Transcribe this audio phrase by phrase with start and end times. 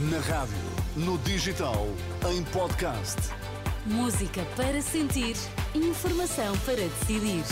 [0.00, 0.54] Na rádio,
[0.94, 1.88] no digital,
[2.30, 3.16] em podcast.
[3.84, 5.34] Música para sentir,
[5.74, 7.42] informação para decidir.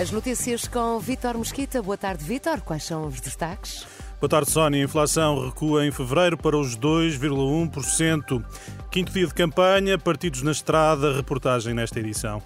[0.00, 1.82] As notícias com Vítor Mesquita.
[1.82, 2.62] Boa tarde, Vítor.
[2.62, 3.86] Quais são os destaques?
[4.18, 4.80] Boa tarde, Sónia.
[4.80, 8.42] A inflação recua em fevereiro para os 2,1%.
[8.90, 12.40] Quinto dia de campanha, partidos na estrada, reportagem nesta edição.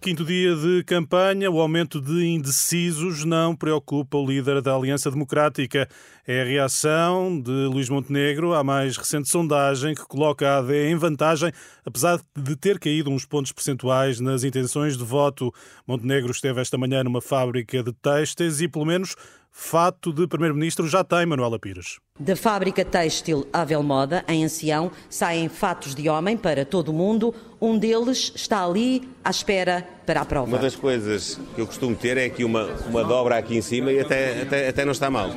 [0.00, 5.86] Quinto dia de campanha, o aumento de indecisos não preocupa o líder da Aliança Democrática.
[6.26, 10.96] É a reação de Luís Montenegro à mais recente sondagem que coloca a AD em
[10.96, 11.52] vantagem,
[11.84, 15.52] apesar de ter caído uns pontos percentuais nas intenções de voto.
[15.86, 19.14] Montenegro esteve esta manhã numa fábrica de têxteis e, pelo menos,
[19.50, 21.98] fato de Primeiro-Ministro já tem Manuela Pires.
[22.18, 27.34] Da fábrica têxtil Avel Moda, em Ancião, saem fatos de homem para todo o mundo.
[27.60, 30.48] Um deles está ali à espera para a prova.
[30.48, 33.92] Uma das coisas que eu costumo ter é aqui uma, uma dobra aqui em cima
[33.92, 35.30] e até, até, até não está mal.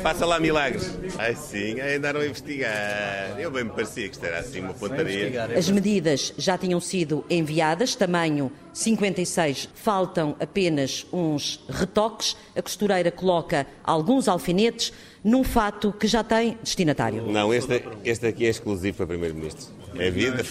[0.00, 0.96] Faça lá milagres.
[1.18, 3.36] Ai sim, andaram a investigar.
[3.36, 5.44] Eu bem me parecia que isto era assim uma pontaria.
[5.56, 12.36] As medidas já tinham sido enviadas, tamanho 56, faltam apenas uns retoques.
[12.54, 14.92] A costureira coloca alguns alfinetes
[15.24, 17.24] num fato que já tem destinatário.
[17.26, 19.77] Não, este, este aqui é exclusivo para Primeiro-Ministro.
[19.96, 20.42] É vida.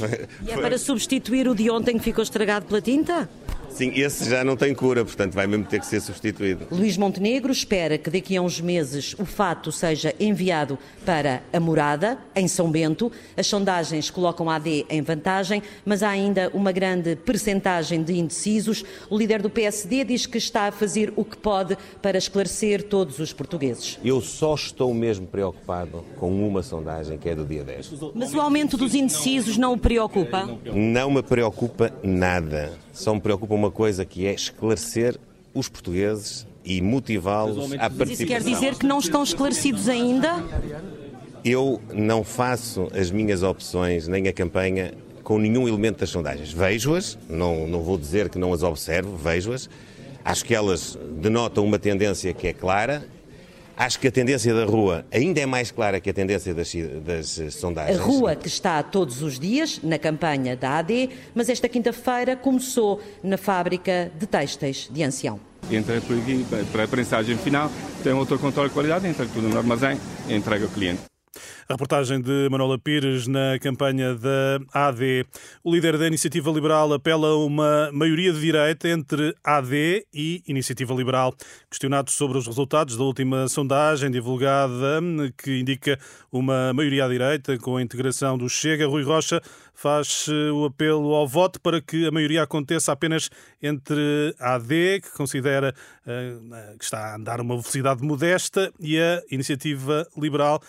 [0.45, 3.29] E é para substituir o de ontem que ficou estragado pela tinta?
[3.77, 6.65] Sim, esse já não tem cura, portanto vai mesmo ter que ser substituído.
[6.71, 12.17] Luís Montenegro espera que daqui a uns meses o fato seja enviado para a morada,
[12.35, 13.11] em São Bento.
[13.37, 18.83] As sondagens colocam a AD em vantagem, mas há ainda uma grande percentagem de indecisos.
[19.11, 23.19] O líder do PSD diz que está a fazer o que pode para esclarecer todos
[23.19, 23.99] os portugueses.
[24.03, 27.91] Eu só estou mesmo preocupado com uma sondagem, que é do dia 10.
[28.15, 30.49] Mas o aumento dos indecisos não o preocupa?
[30.65, 32.86] Não me preocupa nada.
[32.97, 35.19] Só me preocupa uma coisa que é esclarecer
[35.53, 38.11] os portugueses e motivá-los à participação.
[38.11, 40.43] Isso quer dizer que não estão esclarecidos ainda?
[41.45, 46.51] Eu não faço as minhas opções nem a campanha com nenhum elemento das sondagens.
[46.51, 49.69] Vejo-as, não, não vou dizer que não as observo, vejo-as.
[50.25, 53.07] Acho que elas denotam uma tendência que é clara
[53.77, 56.73] Acho que a tendência da rua ainda é mais clara que a tendência das,
[57.05, 57.99] das, sondagens.
[57.99, 62.99] A rua que está todos os dias na campanha da AD, mas esta quinta-feira começou
[63.23, 65.39] na fábrica de têxteis de Ancião.
[65.71, 67.71] Entra por aqui para a prensagem final,
[68.03, 71.06] tem outro controle de qualidade, entra tudo no armazém e entrega ao cliente.
[71.69, 75.25] A reportagem de Manuela Pires na campanha da AD.
[75.63, 80.93] O líder da Iniciativa Liberal apela a uma maioria de direita entre AD e Iniciativa
[80.93, 81.35] Liberal.
[81.69, 85.01] Questionado sobre os resultados da última sondagem divulgada,
[85.37, 85.99] que indica
[86.31, 89.41] uma maioria à direita com a integração do Chega, Rui Rocha
[89.73, 93.29] faz o apelo ao voto para que a maioria aconteça apenas
[93.61, 95.71] entre a AD, que considera
[96.05, 96.35] eh,
[96.79, 100.59] que está a andar uma velocidade modesta, e a Iniciativa Liberal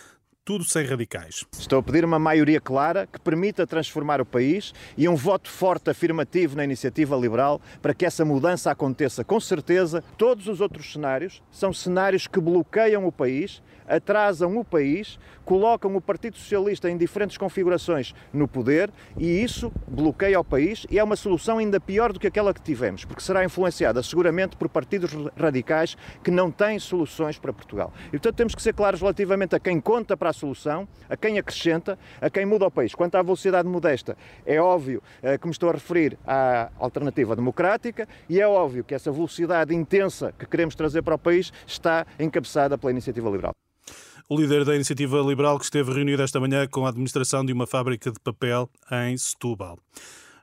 [0.49, 1.45] tudo sem radicais.
[1.59, 5.91] Estou a pedir uma maioria clara que permita transformar o país e um voto forte
[5.91, 9.23] afirmativo na iniciativa liberal para que essa mudança aconteça.
[9.23, 15.19] Com certeza, todos os outros cenários são cenários que bloqueiam o país atrasam o país,
[15.43, 20.99] colocam o Partido Socialista em diferentes configurações no poder e isso bloqueia o país e
[20.99, 24.69] é uma solução ainda pior do que aquela que tivemos, porque será influenciada seguramente por
[24.69, 27.91] partidos radicais que não têm soluções para Portugal.
[28.07, 31.39] E portanto temos que ser claros relativamente a quem conta para a solução, a quem
[31.39, 32.93] acrescenta, a quem muda o país.
[32.93, 38.07] Quanto à velocidade modesta, é óbvio eh, que me estou a referir à alternativa democrática
[38.29, 42.77] e é óbvio que essa velocidade intensa que queremos trazer para o país está encabeçada
[42.77, 43.53] pela iniciativa liberal
[44.29, 47.65] o líder da Iniciativa Liberal que esteve reunido esta manhã com a administração de uma
[47.65, 48.69] fábrica de papel
[49.07, 49.79] em Setúbal.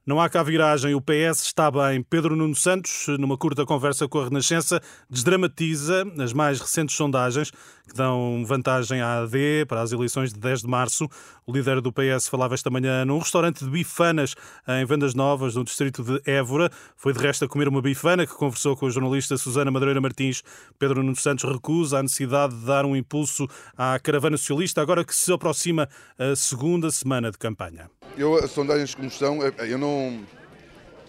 [0.06, 2.00] Não há cá viragem, o PS está bem.
[2.00, 4.80] Pedro Nuno Santos, numa curta conversa com a Renascença,
[5.10, 10.62] desdramatiza as mais recentes sondagens que dão vantagem à AD para as eleições de 10
[10.62, 11.08] de março.
[11.44, 14.36] O líder do PS falava esta manhã num restaurante de bifanas
[14.68, 16.70] em Vendas Novas, no distrito de Évora.
[16.96, 20.40] Foi de resto a comer uma bifana que conversou com a jornalista Susana Madureira Martins.
[20.78, 25.14] Pedro Nuno Santos recusa a necessidade de dar um impulso à caravana socialista, agora que
[25.14, 27.90] se aproxima a segunda semana de campanha.
[28.16, 29.95] Eu, as sondagens como estão, eu não.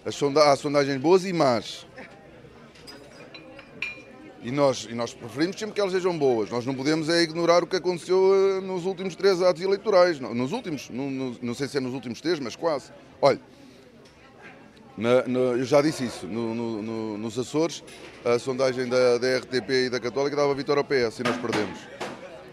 [0.06, 1.86] As sonda, há sondagens boas e más.
[4.42, 6.50] E nós, e nós preferimos sempre que elas sejam boas.
[6.50, 10.20] Nós não podemos é ignorar o que aconteceu eh, nos últimos três atos eleitorais.
[10.20, 12.92] Nos últimos, não, não, sei se é nos últimos três, mas quase.
[13.22, 13.40] Olha,
[14.98, 17.84] na, na, eu já disse isso, no, nos Açores,
[18.24, 21.80] a sondagem da, da RTP e da Católica dava vitória ao PS e nós perdemos.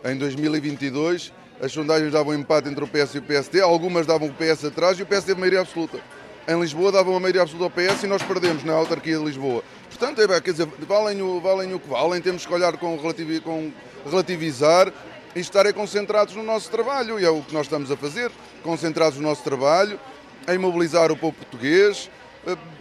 [0.04, 4.34] Em 2022 as sondagens davam empate entre o PS e o PSD, algumas davam o
[4.34, 6.00] PS atrás e o PS teve maioria absoluta.
[6.46, 9.64] Em Lisboa davam a maioria absoluta ao PS e nós perdemos na autarquia de Lisboa.
[9.88, 13.40] Portanto, é, quer dizer, valem o, valem o que valem, temos que olhar com, relativi,
[13.40, 13.72] com
[14.04, 14.92] relativizar
[15.34, 17.18] e estarem concentrados no nosso trabalho.
[17.18, 18.30] E é o que nós estamos a fazer,
[18.62, 19.98] concentrados no nosso trabalho,
[20.46, 22.10] em mobilizar o povo português,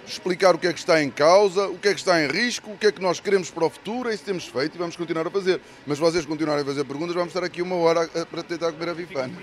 [0.05, 2.71] explicar o que é que está em causa, o que é que está em risco,
[2.71, 4.97] o que é que nós queremos para o futuro, é isso temos feito e vamos
[4.97, 5.61] continuar a fazer.
[5.87, 8.89] Mas se vocês continuarem a fazer perguntas, vamos estar aqui uma hora para tentar comer
[8.89, 9.33] a bifana.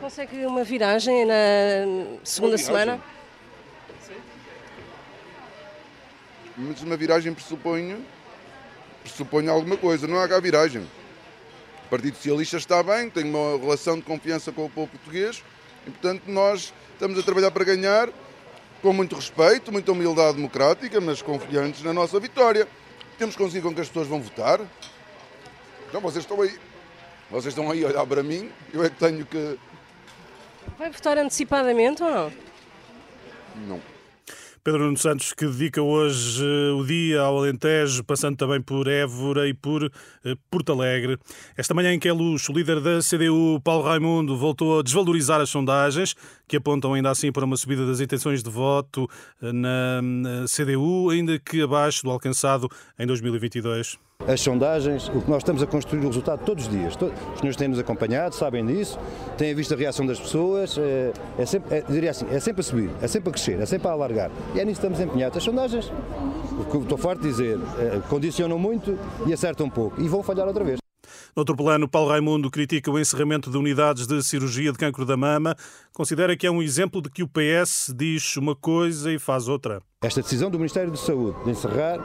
[0.00, 1.34] Consegue uma viragem na
[2.24, 2.64] segunda Uma viragem?
[2.64, 3.17] semana?
[6.58, 8.04] Mas uma viragem pressupõe,
[9.04, 10.82] pressupõe alguma coisa, não há cá viragem.
[11.86, 15.42] O Partido Socialista está bem, tem uma relação de confiança com o povo português
[15.86, 18.08] e, portanto, nós estamos a trabalhar para ganhar
[18.82, 22.66] com muito respeito, muita humildade democrática, mas confiantes na nossa vitória.
[23.16, 24.60] Temos conseguido com que as pessoas vão votar.
[25.88, 26.58] Então vocês estão aí.
[27.30, 29.58] Vocês estão aí a olhar para mim, eu é que tenho que.
[30.76, 32.32] Vai votar antecipadamente ou não?
[33.66, 33.97] Não.
[34.68, 39.48] Pedro Nuno Santos, que dedica hoje eh, o dia ao Alentejo, passando também por Évora
[39.48, 41.16] e por eh, Porto Alegre.
[41.56, 45.48] Esta manhã em que é o líder da CDU, Paulo Raimundo, voltou a desvalorizar as
[45.48, 46.14] sondagens,
[46.46, 49.08] que apontam ainda assim para uma subida das intenções de voto
[49.40, 52.68] eh, na CDU, ainda que abaixo do alcançado
[52.98, 54.07] em 2022.
[54.26, 56.94] As sondagens, o que nós estamos a construir o resultado todos os dias.
[56.96, 58.98] Os senhores têm-nos acompanhado, sabem disso,
[59.38, 62.64] têm visto a reação das pessoas, é, é sempre, é, diria assim, é sempre a
[62.64, 64.30] subir, é sempre a crescer, é sempre a alargar.
[64.54, 65.38] E é nisso que estamos empenhados.
[65.38, 65.90] As sondagens,
[66.60, 69.98] o que estou farto de dizer, é, condicionam muito e acertam pouco.
[69.98, 70.87] E vão falhar outra vez.
[71.34, 75.56] Noutro plano, Paulo Raimundo critica o encerramento de unidades de cirurgia de cancro da mama.
[75.92, 79.82] Considera que é um exemplo de que o PS diz uma coisa e faz outra.
[80.02, 81.98] Esta decisão do Ministério da Saúde de encerrar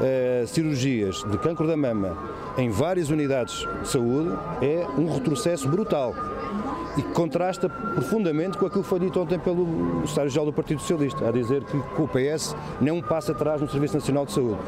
[0.00, 2.16] eh, cirurgias de cancro da mama
[2.56, 4.30] em várias unidades de saúde
[4.62, 6.14] é um retrocesso brutal
[6.96, 11.28] e que contrasta profundamente com aquilo que foi dito ontem pelo secretário-geral do Partido Socialista,
[11.28, 14.60] a dizer que o PS não passa atrás no Serviço Nacional de Saúde.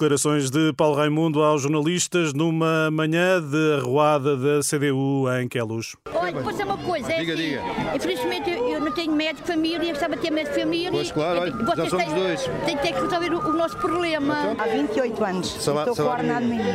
[0.00, 5.96] Declarações de Paulo Raimundo aos jornalistas numa manhã de arruada da CDU em Queluz.
[6.14, 7.62] Olha, depois é uma coisa, é Diga, assim, diga.
[7.94, 10.90] Infelizmente eu, eu não tenho médico de família, gostava de ter médico de família.
[10.90, 12.42] Pois, claro, olha, já somos têm, dois.
[12.66, 14.54] Têm, têm que resolver o, o nosso problema.
[14.58, 15.48] Há 28 anos.
[15.64, 16.68] Salário- Estou com ordenado mínimo.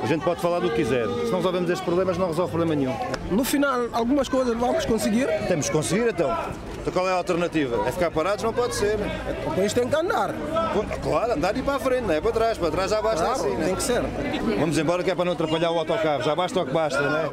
[0.00, 1.08] a gente pode falar do que quiser.
[1.08, 2.94] Se não resolvemos estes problemas, não resolve problema nenhum.
[3.32, 5.26] No final, algumas coisas vamos conseguir.
[5.48, 6.30] Temos que conseguir então.
[6.82, 7.86] Então qual é a alternativa?
[7.88, 8.42] É ficar parados?
[8.42, 8.98] Não pode ser.
[9.46, 10.34] O país tem que andar.
[11.00, 12.58] Claro, andar e para a frente, não é para trás.
[12.58, 13.56] Para trás já basta Claro, assim.
[13.56, 13.64] né?
[13.66, 14.02] tem que ser.
[14.58, 16.22] Vamos embora que é para não atrapalhar o autocarro.
[16.24, 17.30] Já basta o que basta, não é?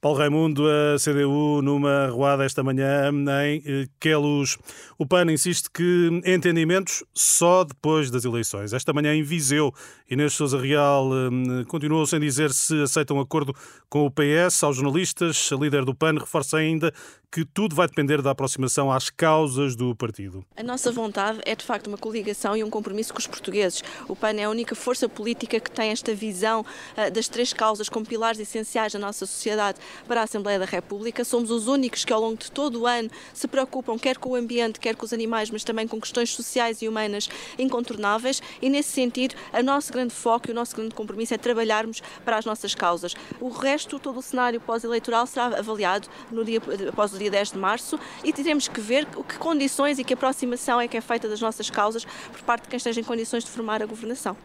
[0.00, 3.10] Paulo Raimundo, a CDU, numa arruada esta manhã
[3.44, 4.56] em eh, Queluz.
[4.96, 8.72] O PAN insiste que entendimentos só depois das eleições.
[8.72, 9.74] Esta manhã em Viseu,
[10.08, 13.52] Inês Sousa Real eh, continuou sem dizer se aceita um acordo
[13.88, 14.62] com o PS.
[14.62, 16.92] Aos jornalistas, a líder do PAN reforça ainda
[17.30, 20.44] que tudo vai depender da aproximação às causas do partido.
[20.56, 23.82] A nossa vontade é de facto uma coligação e um compromisso com os portugueses.
[24.08, 26.64] O PAN é a única força política que tem esta visão
[26.96, 31.24] ah, das três causas como pilares essenciais da nossa sociedade para a Assembleia da República.
[31.24, 34.34] Somos os únicos que ao longo de todo o ano se preocupam quer com o
[34.34, 38.90] ambiente, quer com os animais, mas também com questões sociais e humanas incontornáveis e nesse
[38.90, 42.74] sentido o nosso grande foco e o nosso grande compromisso é trabalharmos para as nossas
[42.74, 43.14] causas.
[43.40, 47.58] O resto, todo o cenário pós-eleitoral será avaliado no dia, após o dia 10 de
[47.58, 51.40] março e teremos que ver que condições e que aproximação é que é feita das
[51.40, 54.36] nossas causas por parte de quem esteja em condições de formar a governação.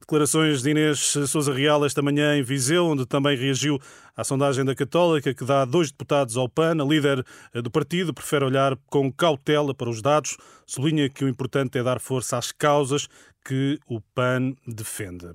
[0.00, 3.78] Declarações de Inês Sousa Real esta manhã em Viseu, onde também reagiu
[4.16, 6.82] à sondagem da Católica, que dá dois deputados ao PAN.
[6.82, 11.78] A líder do partido prefere olhar com cautela para os dados, sublinha que o importante
[11.78, 13.08] é dar força às causas
[13.44, 15.30] que o PAN defende.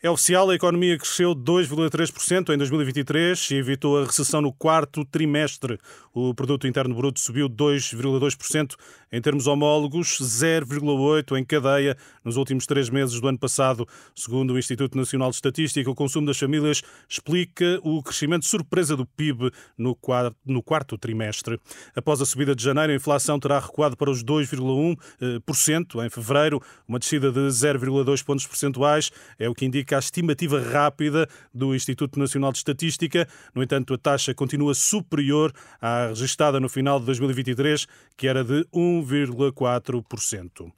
[0.00, 5.76] É oficial, a economia cresceu 2,3% em 2023 e evitou a recessão no quarto trimestre.
[6.14, 8.76] O produto interno bruto subiu 2,2%
[9.10, 13.88] em termos homólogos, 0,8% em cadeia nos últimos três meses do ano passado.
[14.14, 19.04] Segundo o Instituto Nacional de Estatística, o consumo das famílias explica o crescimento surpresa do
[19.04, 21.58] PIB no quarto, no quarto trimestre.
[21.96, 27.00] Após a subida de janeiro, a inflação terá recuado para os 2,1% em fevereiro, uma
[27.00, 32.52] descida de 0,2 pontos percentuais, é o que indica a estimativa rápida do Instituto Nacional
[32.52, 33.26] de Estatística.
[33.54, 38.64] No entanto, a taxa continua superior à registada no final de 2023, que era de
[38.74, 40.70] 1,4%.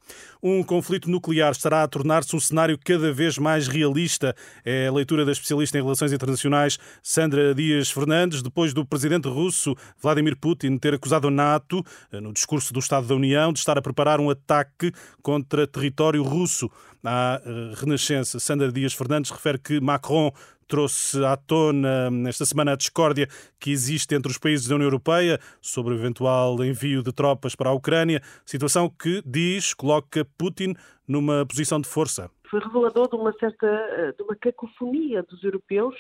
[0.43, 4.35] Um conflito nuclear estará a tornar-se um cenário cada vez mais realista.
[4.64, 9.75] É a leitura da especialista em relações internacionais Sandra Dias Fernandes, depois do presidente russo
[10.00, 13.83] Vladimir Putin ter acusado a NATO, no discurso do Estado da União, de estar a
[13.83, 16.71] preparar um ataque contra território russo.
[17.04, 20.33] À eh, Renascença, Sandra Dias Fernandes refere que Macron
[20.69, 23.26] trouxe à tona esta semana a discórdia
[23.59, 27.71] que existe entre os países da União Europeia sobre o eventual envio de tropas para
[27.71, 30.75] a Ucrânia, situação que, diz, coloca Putin
[31.09, 32.30] numa posição de força.
[32.49, 35.97] Foi revelador de uma certa eh, de uma cacofonia dos europeus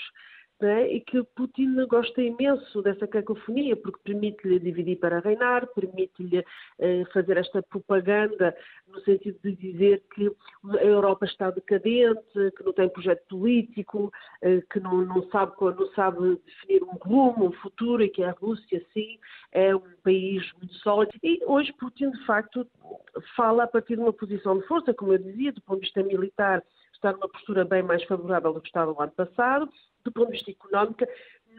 [0.60, 6.44] né, e que Putin gosta imenso dessa cacofonia, porque permite-lhe dividir para reinar, permite-lhe
[6.78, 8.54] eh, fazer esta propaganda
[8.88, 10.30] no sentido de dizer que
[10.78, 12.20] a Europa está decadente,
[12.56, 14.12] que não tem projeto político,
[14.42, 18.32] eh, que não, não, sabe, não sabe definir um rumo, um futuro, e que a
[18.32, 19.18] Rússia, sim,
[19.52, 21.12] é um país muito sólido.
[21.22, 22.66] E hoje Putin, de facto,
[23.36, 26.02] fala a partir de uma posição de força, como eu dizia, do ponto de vista
[26.02, 26.62] militar,
[27.00, 29.68] está numa postura bem mais favorável do que estava no ano passado,
[30.04, 31.04] do ponto de vista económico,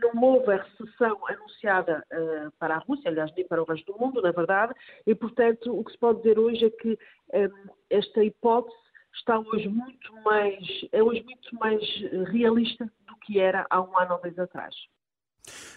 [0.02, 4.00] não houve a recessão anunciada uh, para a Rússia, aliás, nem para o resto do
[4.00, 4.74] mundo, na verdade,
[5.06, 6.98] e, portanto, o que se pode dizer hoje é que um,
[7.34, 7.50] eh,
[7.90, 8.76] esta hipótese
[9.14, 11.84] está hoje muito mais, é hoje muito mais
[12.30, 14.76] realista do que era há um ano ou dois atrás.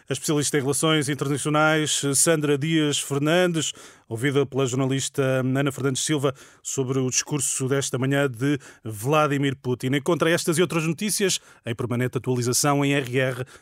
[0.07, 3.73] A especialista em relações internacionais Sandra Dias Fernandes,
[4.07, 9.95] ouvida pela jornalista Ana Fernandes Silva sobre o discurso desta manhã de Vladimir Putin.
[9.95, 13.55] Encontra estas e outras notícias em permanente atualização em rr.pt.